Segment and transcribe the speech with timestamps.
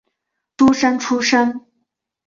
[0.57, 1.61] 诸生出身。